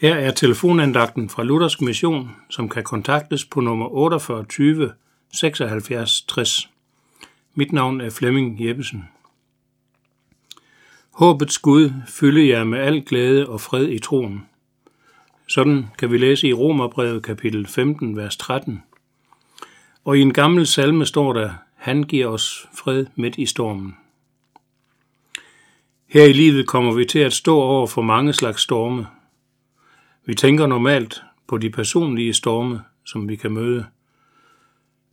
Her 0.00 0.14
er 0.14 0.30
telefonandagten 0.30 1.28
fra 1.28 1.42
Luthersk 1.42 1.80
Mission, 1.80 2.30
som 2.50 2.68
kan 2.68 2.84
kontaktes 2.84 3.44
på 3.44 3.60
nummer 3.60 3.88
4820 3.88 4.92
76 5.32 6.22
60. 6.22 6.70
Mit 7.54 7.72
navn 7.72 8.00
er 8.00 8.10
Flemming 8.10 8.66
Jeppesen. 8.66 9.08
Håbets 11.10 11.58
Gud 11.58 11.90
fylde 12.08 12.48
jer 12.48 12.64
med 12.64 12.78
al 12.78 13.04
glæde 13.06 13.48
og 13.48 13.60
fred 13.60 13.88
i 13.88 13.98
troen. 13.98 14.46
Sådan 15.48 15.86
kan 15.98 16.12
vi 16.12 16.18
læse 16.18 16.48
i 16.48 16.52
Romerbrevet 16.52 17.22
kapitel 17.22 17.66
15, 17.66 18.16
vers 18.16 18.36
13. 18.36 18.82
Og 20.04 20.18
i 20.18 20.20
en 20.20 20.32
gammel 20.32 20.66
salme 20.66 21.06
står 21.06 21.32
der, 21.32 21.50
han 21.76 22.02
giver 22.02 22.26
os 22.26 22.68
fred 22.74 23.06
midt 23.14 23.38
i 23.38 23.46
stormen. 23.46 23.96
Her 26.06 26.24
i 26.24 26.32
livet 26.32 26.66
kommer 26.66 26.92
vi 26.92 27.04
til 27.04 27.18
at 27.18 27.32
stå 27.32 27.60
over 27.60 27.86
for 27.86 28.02
mange 28.02 28.32
slags 28.32 28.62
storme. 28.62 29.06
Vi 30.28 30.34
tænker 30.34 30.66
normalt 30.66 31.22
på 31.46 31.58
de 31.58 31.70
personlige 31.70 32.34
storme, 32.34 32.80
som 33.04 33.28
vi 33.28 33.36
kan 33.36 33.52
møde. 33.52 33.86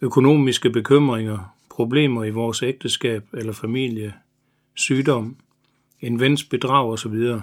Økonomiske 0.02 0.70
bekymringer, 0.70 1.56
problemer 1.70 2.24
i 2.24 2.30
vores 2.30 2.64
ægteskab 2.64 3.24
eller 3.34 3.54
familie, 3.54 4.14
sygdom, 4.74 5.38
en 6.02 6.20
vens 6.20 6.44
bedrag 6.44 6.92
osv. 6.92 7.40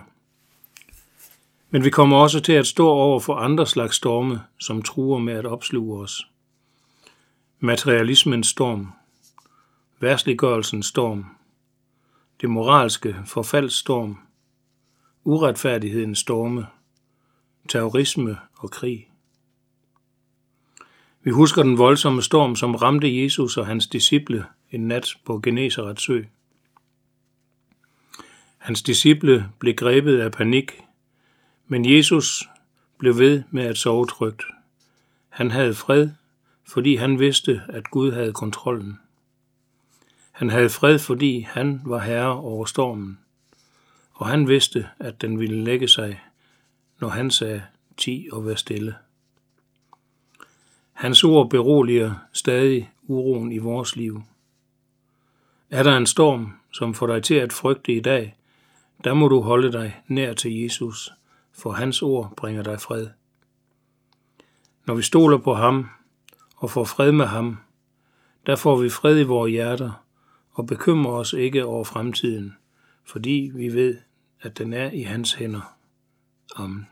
Men 1.71 1.85
vi 1.85 1.91
kommer 1.91 2.17
også 2.17 2.41
til 2.41 2.53
at 2.53 2.67
stå 2.67 2.89
over 2.89 3.21
for 3.21 3.35
andre 3.35 3.67
slags 3.67 3.97
storme, 3.97 4.41
som 4.59 4.83
truer 4.83 5.19
med 5.19 5.35
at 5.35 5.47
opsluge 5.47 6.03
os. 6.03 6.27
Materialismens 7.61 8.47
storm, 8.47 8.89
værsliggørelsens 10.01 10.87
storm, 10.87 11.27
det 12.41 12.51
moralske 12.51 13.17
forfaldsstorm, 13.27 14.19
uretfærdighedens 15.25 16.19
storme, 16.19 16.67
terrorisme 17.73 18.37
og 18.59 18.71
krig. 18.71 19.09
Vi 21.23 21.31
husker 21.31 21.63
den 21.63 21.79
voldsomme 21.79 22.23
storm, 22.23 22.57
som 22.57 22.75
ramte 22.75 23.23
Jesus 23.23 23.57
og 23.57 23.67
hans 23.67 23.87
disciple 23.87 24.47
en 24.71 24.89
nat 24.89 25.15
på 25.25 25.39
Genesarets 25.39 26.03
sø. 26.03 26.23
Hans 28.59 28.83
disciple 28.83 29.49
blev 29.59 29.75
grebet 29.75 30.21
af 30.21 30.33
panik, 30.33 30.73
men 31.67 31.97
Jesus 31.97 32.49
blev 32.99 33.19
ved 33.19 33.43
med 33.51 33.65
at 33.65 33.79
sove 33.79 34.07
trygt. 34.07 34.43
Han 35.29 35.51
havde 35.51 35.75
fred, 35.75 36.11
fordi 36.69 36.97
han 36.97 37.19
vidste, 37.19 37.63
at 37.69 37.91
Gud 37.91 38.13
havde 38.13 38.33
kontrollen. 38.33 38.99
Han 40.33 40.51
havde 40.51 40.71
fred, 40.71 40.99
fordi 40.99 41.41
han 41.41 41.81
var 41.85 41.99
herre 41.99 42.37
over 42.37 42.65
stormen, 42.65 43.19
og 44.13 44.29
han 44.29 44.49
vidste, 44.49 44.89
at 44.99 45.21
den 45.21 45.41
ville 45.41 45.65
lægge 45.65 45.89
sig, 45.89 46.21
når 47.03 47.09
han 47.09 47.31
sagde, 47.31 47.63
ti 47.97 48.29
og 48.33 48.47
vær 48.47 48.55
stille. 48.55 48.95
Hans 50.93 51.25
ord 51.25 51.51
beroliger 51.51 52.15
stadig 52.33 52.91
uroen 53.03 53.53
i 53.53 53.59
vores 53.59 53.97
liv. 53.97 54.23
Er 55.71 55.83
der 55.83 55.97
en 55.97 56.07
storm, 56.07 56.53
som 56.73 56.95
får 56.95 57.07
dig 57.07 57.23
til 57.23 57.35
at 57.35 57.53
frygte 57.53 57.93
i 57.93 58.01
dag, 58.01 58.37
der 59.05 59.15
må 59.15 59.29
du 59.29 59.41
holde 59.41 59.73
dig 59.73 60.01
nær 60.07 60.33
til 60.35 60.63
Jesus, 60.63 61.13
for 61.53 61.73
hans 61.73 62.03
ord 62.03 62.33
bringer 62.37 62.63
dig 62.63 62.81
fred. 62.81 63.09
Når 64.87 64.95
vi 64.95 65.03
stoler 65.03 65.39
på 65.39 65.55
ham 65.55 65.89
og 66.57 66.71
får 66.71 66.85
fred 66.85 67.13
med 67.13 67.27
ham, 67.27 67.59
der 68.47 68.57
får 68.57 68.77
vi 68.77 68.89
fred 68.89 69.21
i 69.21 69.23
vores 69.23 69.51
hjerter 69.51 70.05
og 70.53 70.67
bekymrer 70.67 71.13
os 71.13 71.33
ikke 71.33 71.65
over 71.65 71.85
fremtiden, 71.85 72.57
fordi 73.05 73.51
vi 73.55 73.75
ved, 73.75 73.99
at 74.41 74.59
den 74.59 74.73
er 74.73 74.91
i 74.91 75.03
hans 75.03 75.35
hænder. 75.35 75.77
Amen. 76.57 76.92